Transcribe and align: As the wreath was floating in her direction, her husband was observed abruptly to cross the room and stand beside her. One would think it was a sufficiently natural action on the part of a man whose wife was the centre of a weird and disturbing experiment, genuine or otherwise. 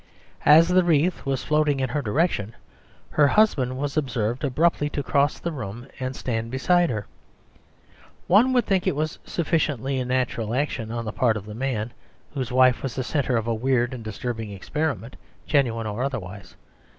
As 0.47 0.67
the 0.69 0.83
wreath 0.83 1.27
was 1.27 1.43
floating 1.43 1.79
in 1.79 1.89
her 1.89 2.01
direction, 2.01 2.55
her 3.11 3.27
husband 3.27 3.77
was 3.77 3.95
observed 3.95 4.43
abruptly 4.43 4.89
to 4.89 5.03
cross 5.03 5.37
the 5.37 5.51
room 5.51 5.85
and 5.99 6.15
stand 6.15 6.49
beside 6.49 6.89
her. 6.89 7.05
One 8.25 8.51
would 8.51 8.65
think 8.65 8.87
it 8.87 8.95
was 8.95 9.19
a 9.27 9.29
sufficiently 9.29 10.03
natural 10.03 10.55
action 10.55 10.89
on 10.91 11.05
the 11.05 11.13
part 11.13 11.37
of 11.37 11.47
a 11.47 11.53
man 11.53 11.93
whose 12.33 12.51
wife 12.51 12.81
was 12.81 12.95
the 12.95 13.03
centre 13.03 13.37
of 13.37 13.45
a 13.45 13.53
weird 13.53 13.93
and 13.93 14.03
disturbing 14.03 14.49
experiment, 14.51 15.17
genuine 15.45 15.85
or 15.85 16.01
otherwise. 16.03 16.55